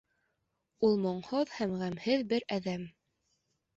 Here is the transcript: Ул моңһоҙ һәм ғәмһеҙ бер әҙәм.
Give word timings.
Ул 0.87 0.95
моңһоҙ 1.03 1.53
һәм 1.57 1.77
ғәмһеҙ 1.83 2.27
бер 2.33 2.49
әҙәм. 2.59 2.89